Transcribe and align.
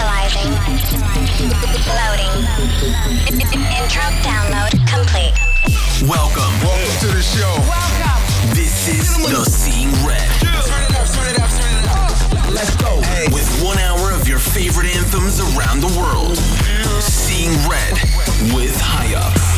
Initializing. 0.00 0.56
Loading. 2.00 2.32
Intro 3.76 4.02
download 4.24 4.72
complete. 4.88 5.34
Welcome. 6.08 6.52
Welcome 6.64 7.00
to 7.00 7.06
the 7.08 7.22
show. 7.22 7.54
Welcome. 7.68 8.54
This 8.54 8.88
is 8.88 9.16
The 9.28 9.44
Seeing 9.44 9.92
Red. 10.06 10.30
Let's 12.50 12.74
go. 12.76 12.96
With 13.32 13.62
one 13.62 13.78
hour 13.78 14.10
of 14.12 14.26
your 14.26 14.38
favorite 14.38 14.86
anthems 14.96 15.38
around 15.38 15.80
the 15.80 15.92
world. 15.98 16.38
Seeing 17.02 17.52
Red 17.68 17.92
with 18.54 18.80
High 18.80 19.14
Up. 19.14 19.49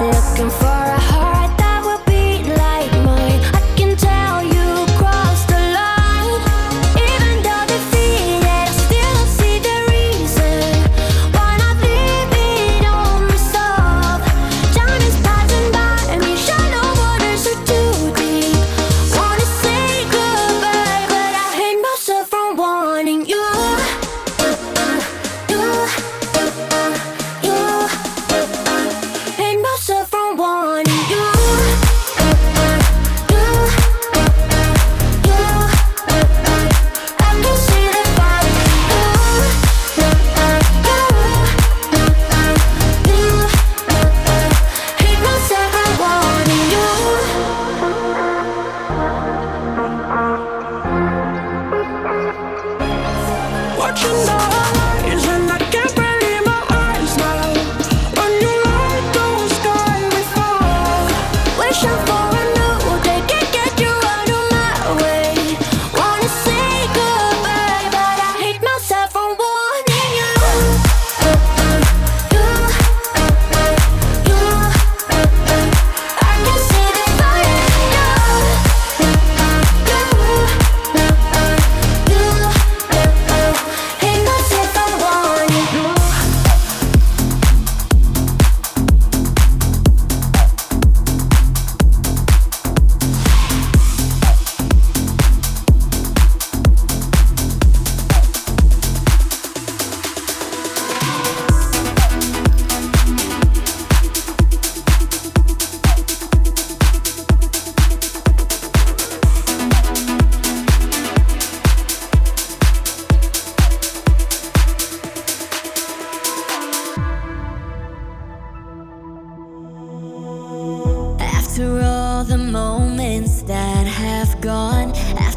Looking 0.00 0.48
for 0.48 0.64
a 0.64 0.98
home. 0.98 1.19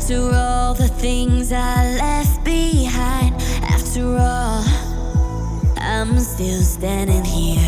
After 0.04 0.36
all 0.36 0.74
the 0.74 0.90
things 0.90 1.54
I 1.54 1.96
left 1.96 2.44
behind, 2.44 3.36
after 3.64 4.18
all, 4.20 4.62
I'm 5.78 6.20
still 6.20 6.62
standing 6.62 7.24
here. 7.24 7.63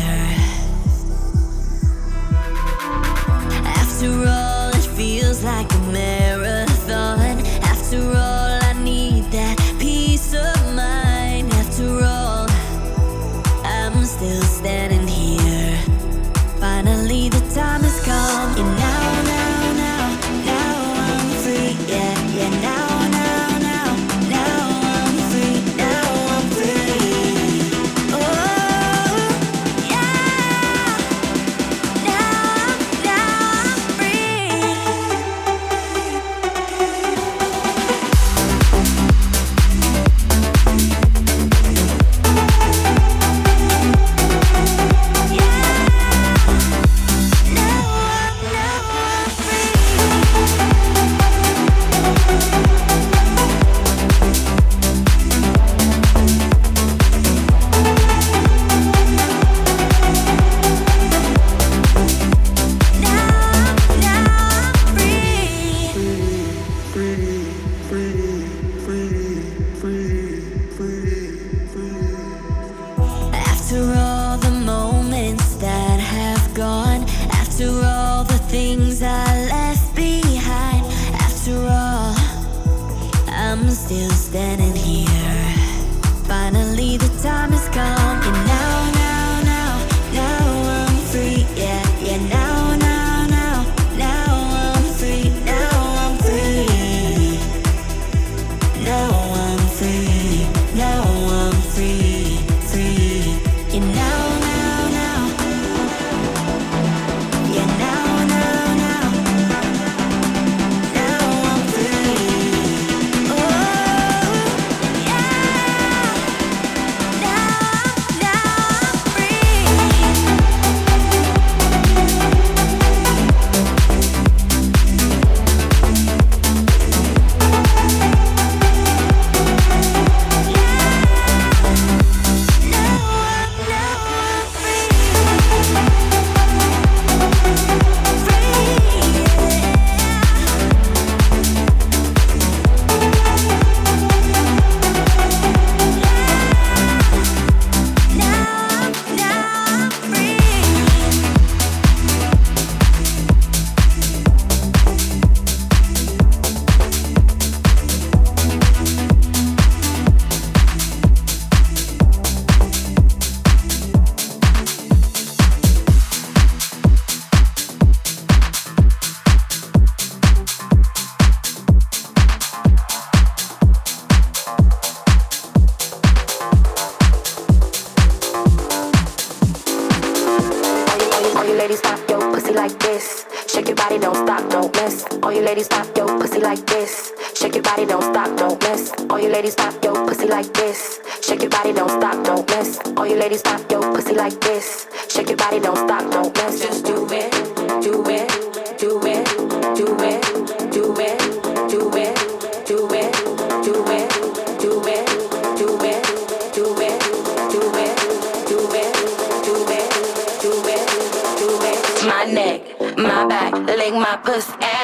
down 98.96 99.45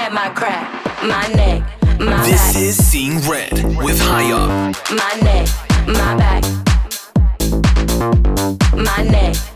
high 0.02 0.06
at 0.06 0.12
my 0.12 0.28
crack, 0.30 1.04
my 1.04 1.26
neck, 1.34 1.62
my 2.00 2.24
this 2.24 2.40
back. 2.40 2.54
This 2.54 2.78
is 2.78 2.86
Seeing 2.86 3.18
Red 3.28 3.52
with 3.76 4.00
High 4.00 4.32
Up. 4.32 4.74
My 4.90 5.20
neck, 5.22 5.48
my 5.86 6.16
back. 6.16 6.44
My 8.74 9.02
neck. 9.04 9.51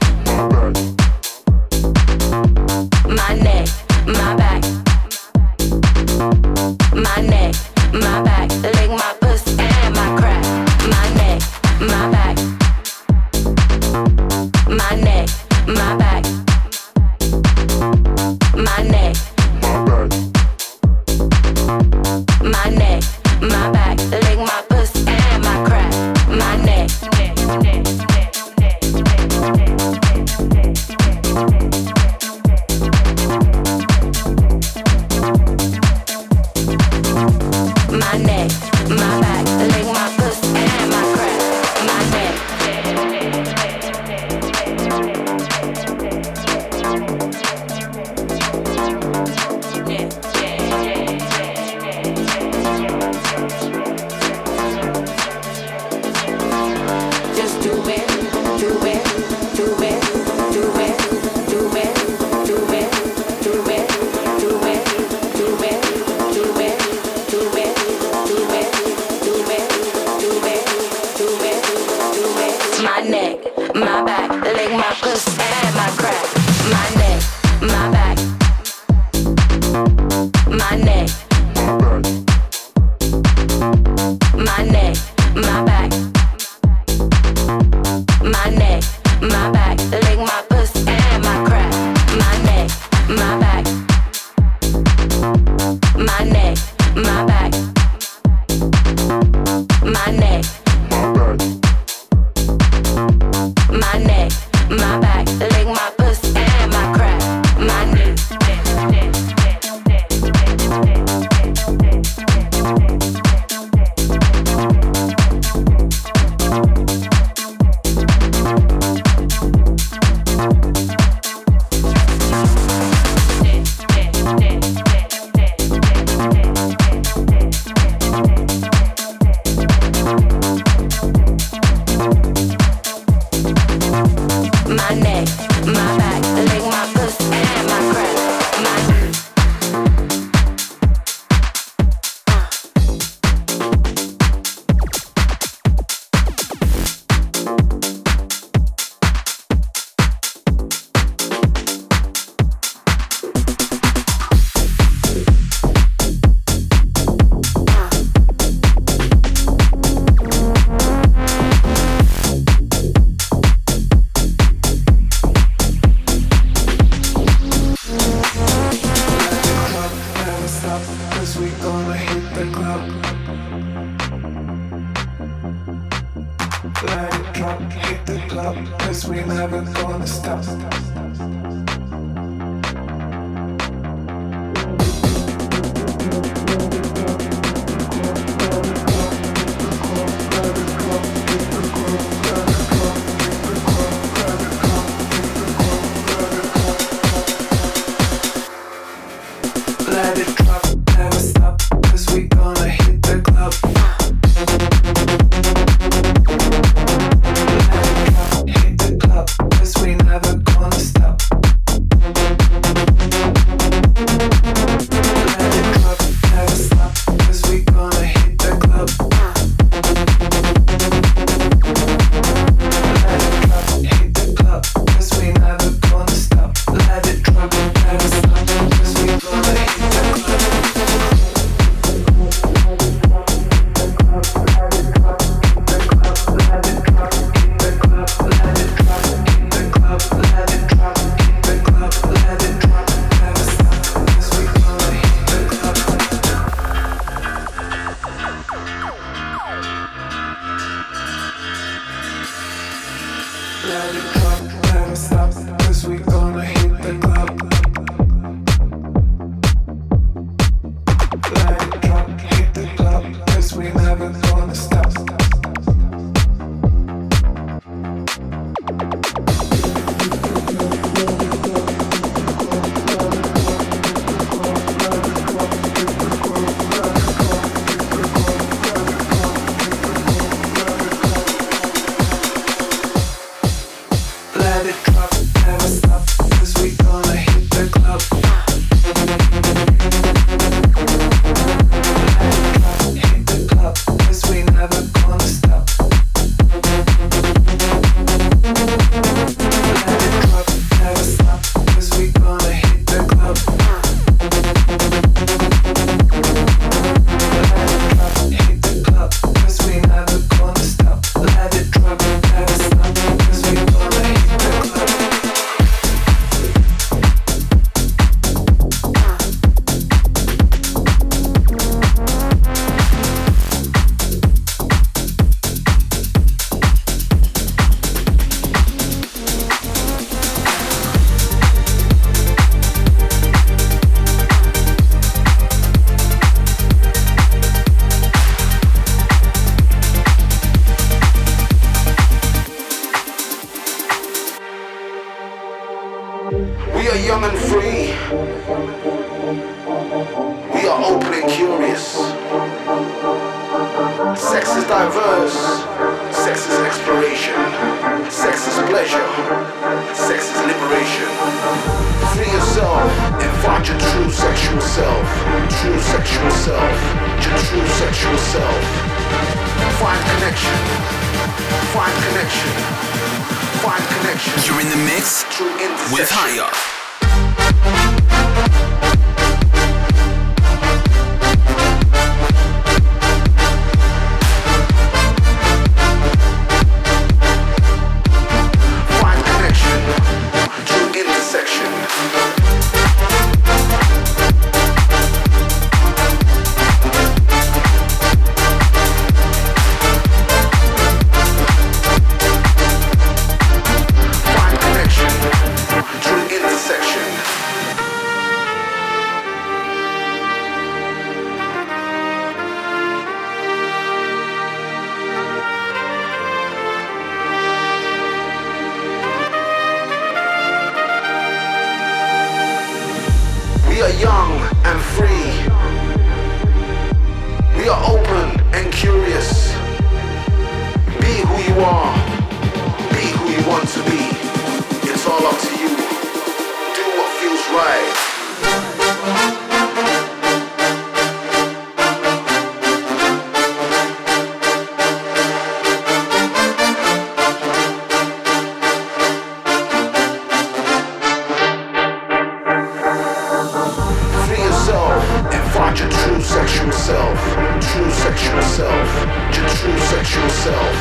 self, 456.86 457.18
true 457.60 457.90
sexual 457.90 458.42
self, 458.42 458.88
your 459.34 459.48
true 459.58 459.78
sexual 459.90 460.30
self. 460.30 460.76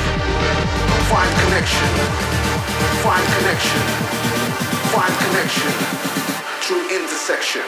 Find 1.10 1.32
connection, 1.42 1.90
find 3.02 3.26
connection, 3.38 3.82
find 4.94 5.14
connection, 5.26 5.72
true 6.62 6.86
intersection. 6.96 7.66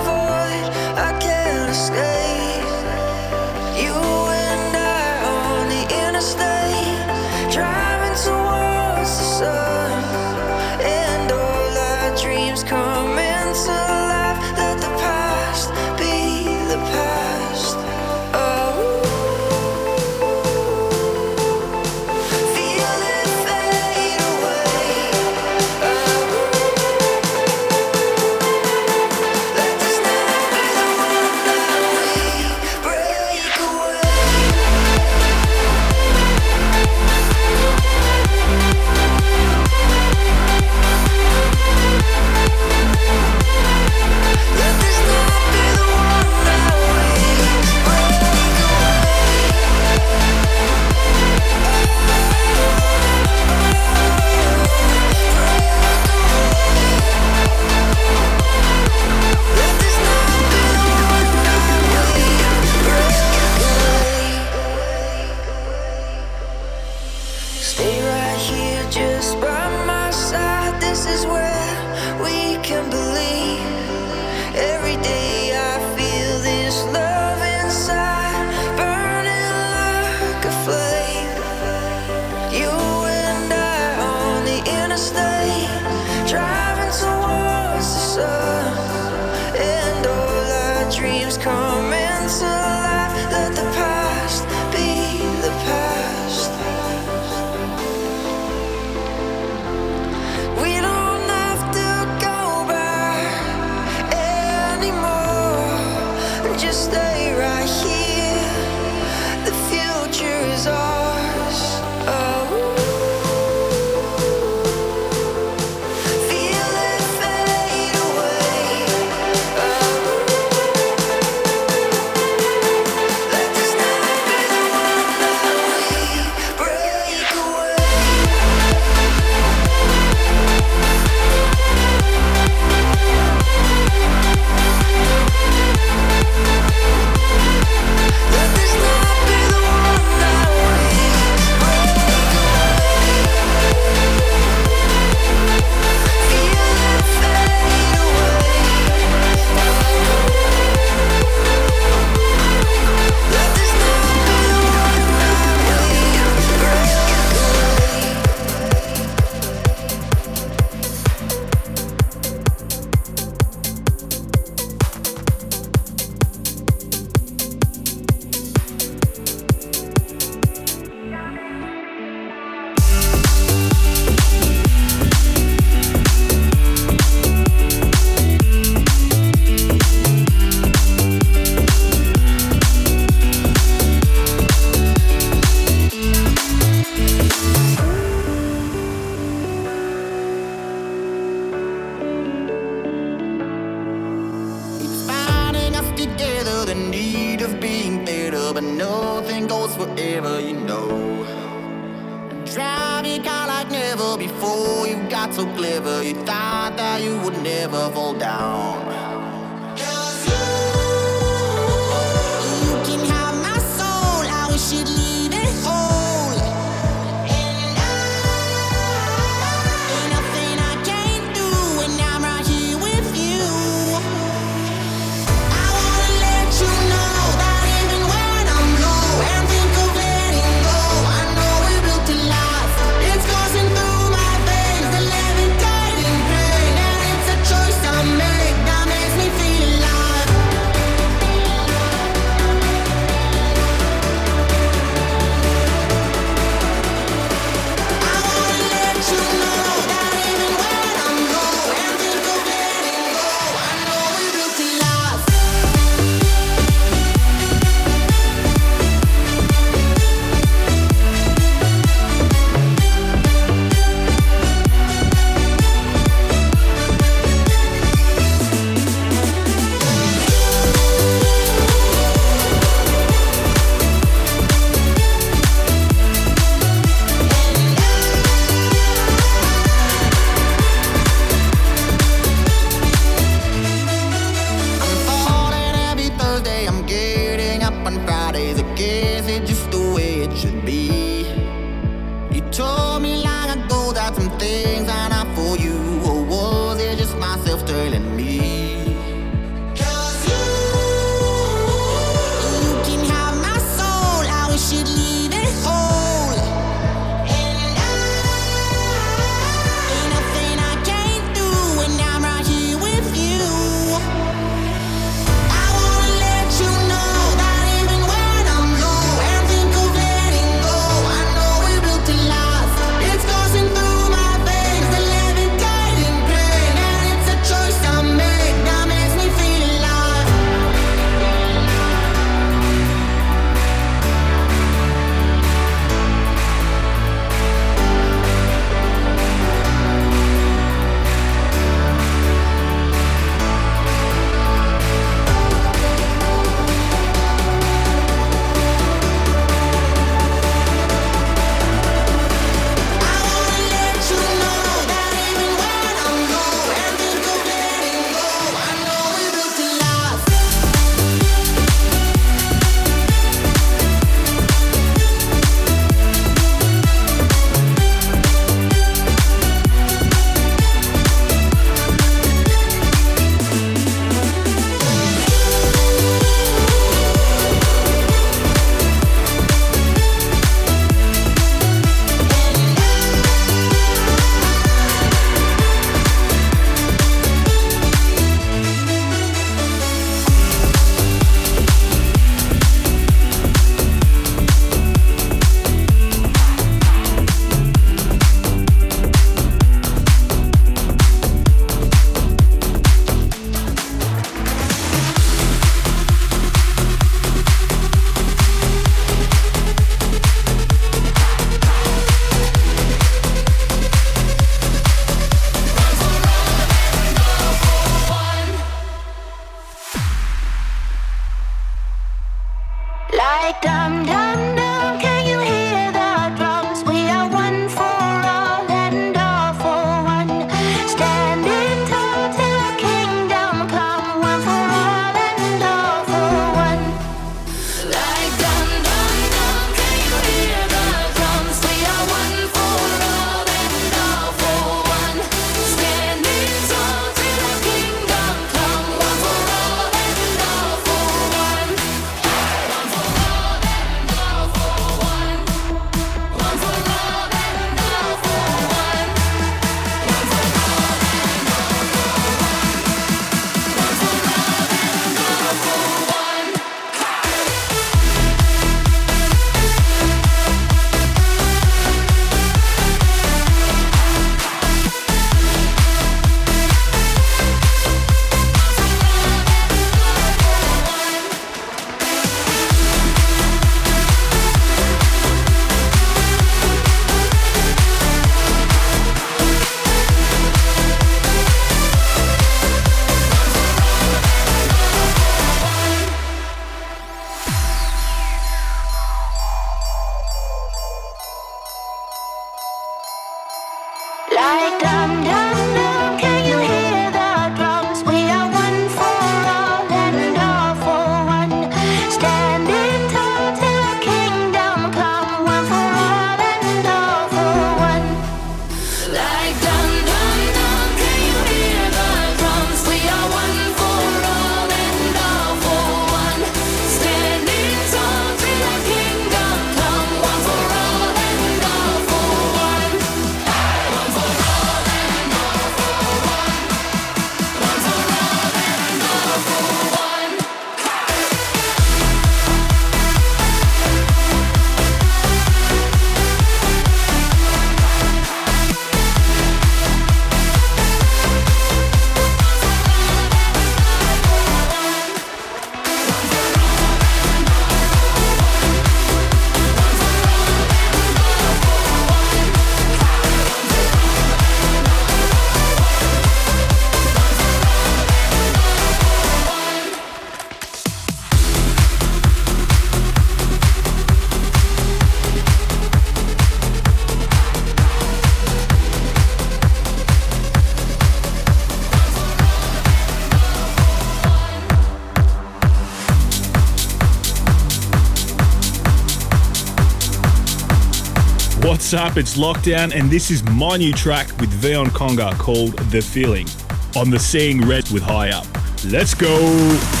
Up? 591.93 592.15
It's 592.15 592.37
Lockdown, 592.37 592.95
and 592.95 593.09
this 593.09 593.29
is 593.31 593.43
my 593.43 593.75
new 593.75 593.91
track 593.91 594.27
with 594.39 594.49
Veon 594.49 594.87
Conga 594.87 595.37
called 595.37 595.77
The 595.89 596.01
Feeling 596.01 596.47
on 596.95 597.09
the 597.09 597.19
Seeing 597.19 597.67
Red 597.67 597.89
with 597.89 598.03
Highup. 598.03 598.47
Let's 598.89 599.13
go! 599.13 600.00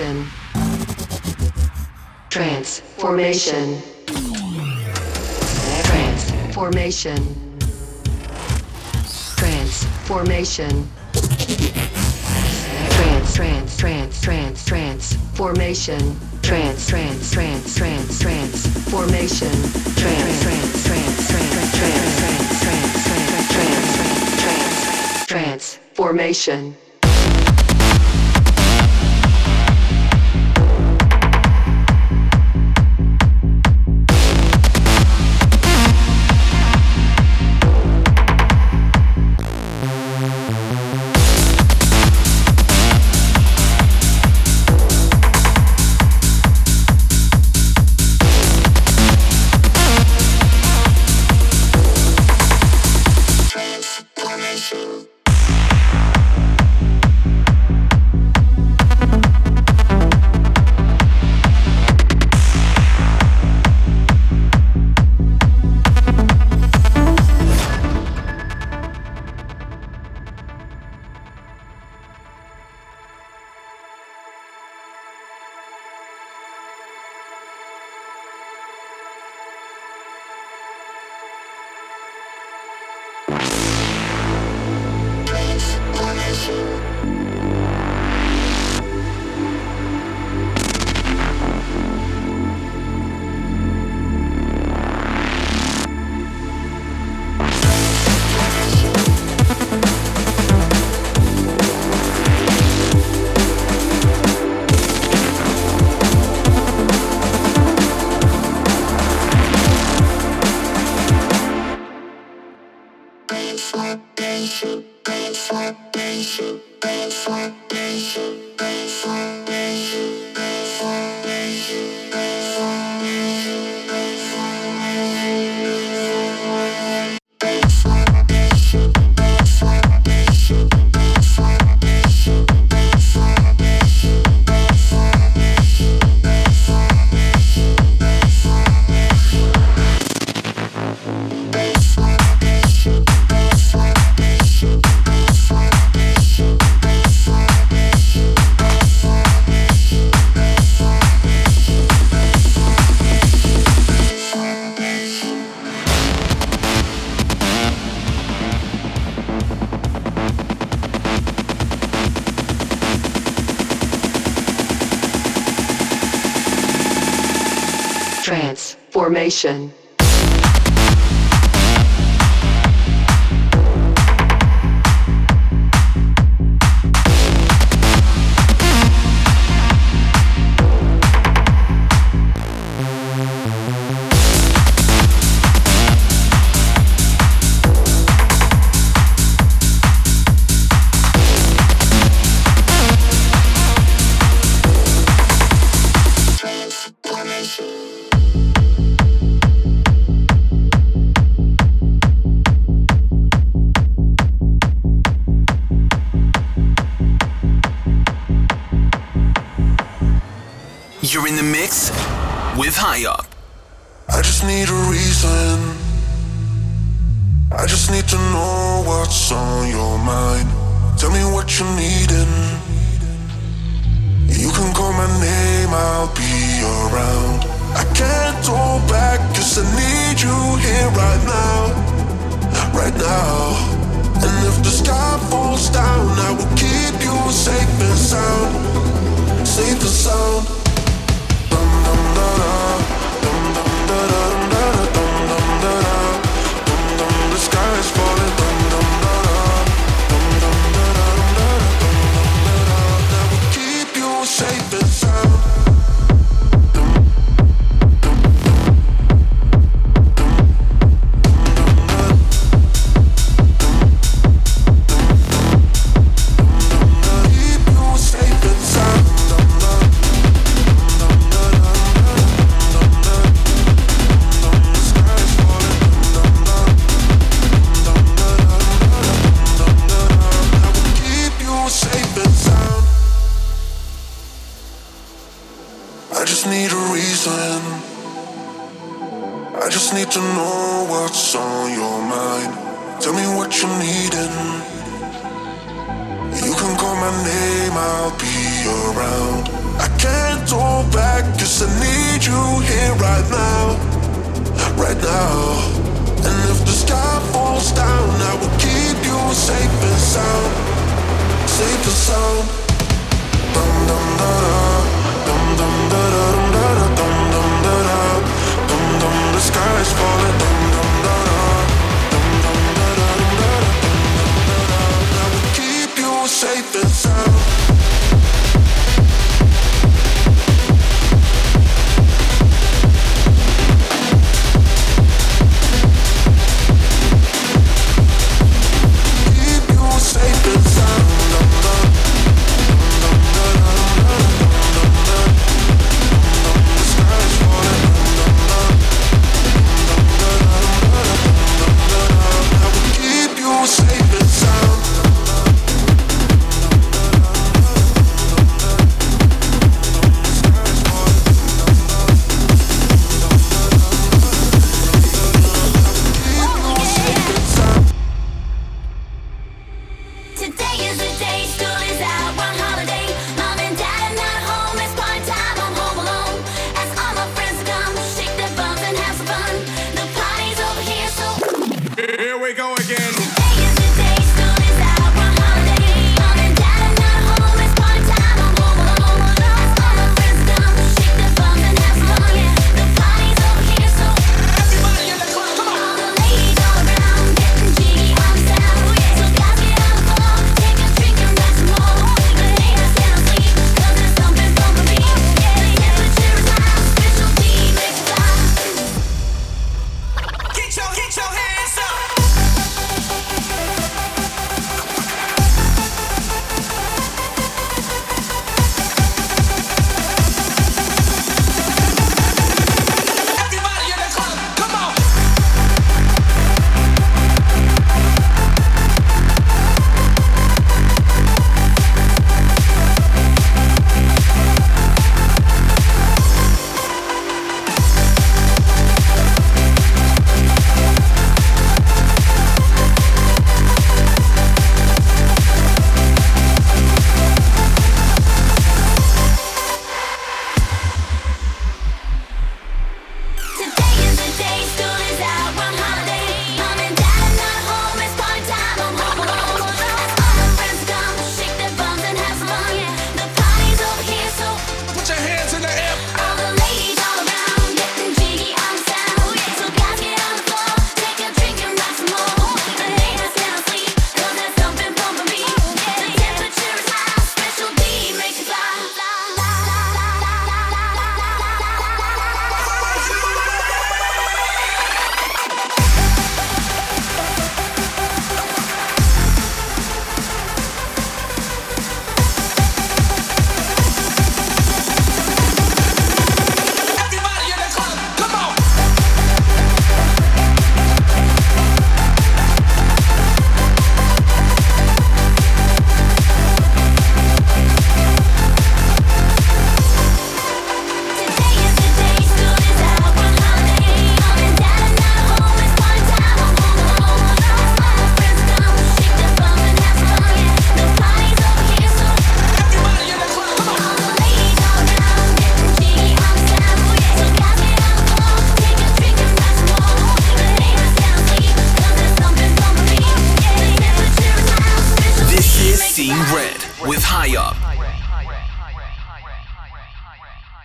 Transformation. 0.00 0.24
Transformation. 2.30 3.82
Transformation. 5.84 7.18
Transformation. 9.36 10.88
Trans, 12.88 13.34
trans, 13.34 13.76
trans, 13.76 14.20
trans, 14.22 14.64
trans, 14.64 15.16
formation. 15.36 16.16
Trans, 16.40 16.86
trans, 16.88 17.30
trans, 17.30 17.74
trans, 17.74 18.18
trans, 18.18 18.66
formation. 18.88 19.52
Trans, 20.00 20.40
trans, 20.40 20.82
trans, 20.82 21.28
trans, 21.28 21.60
trans, 21.68 21.76
trans, 21.76 22.20
trans, 22.56 23.04
trans, 23.04 23.84
trans, 24.00 25.26
trans, 25.26 25.26
transformation. 25.26 26.74